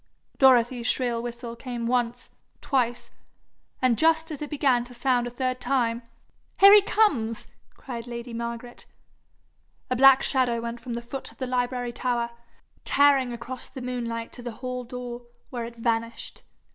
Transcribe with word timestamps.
Dorothy's 0.39 0.87
shrill 0.87 1.21
whistle 1.21 1.55
came 1.55 1.85
once, 1.85 2.31
twice 2.59 3.11
and 3.83 3.99
just 3.99 4.31
as 4.31 4.41
it 4.41 4.49
began 4.49 4.83
to 4.85 4.95
sound 4.95 5.27
a 5.27 5.29
third 5.29 5.59
time, 5.61 6.01
'Here 6.59 6.73
he 6.73 6.81
comes!' 6.81 7.45
cried 7.75 8.07
lady 8.07 8.33
Margaret. 8.33 8.87
A 9.91 9.95
black 9.95 10.23
shadow 10.23 10.59
went 10.59 10.81
from 10.81 10.95
the 10.95 11.03
foot 11.03 11.31
of 11.31 11.37
the 11.37 11.45
library 11.45 11.93
tower, 11.93 12.31
tearing 12.83 13.31
across 13.31 13.69
the 13.69 13.79
moonlight 13.79 14.33
to 14.33 14.41
the 14.41 14.53
hall 14.53 14.83
door, 14.83 15.27
where 15.51 15.65
it 15.65 15.75
vanished. 15.77 16.41